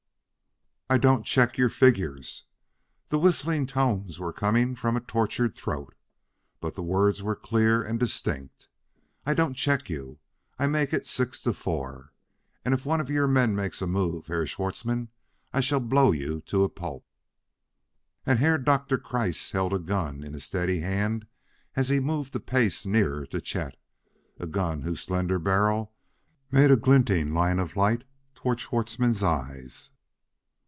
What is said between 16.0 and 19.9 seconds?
you to a pulp!" And Herr Doktor Kreiss held a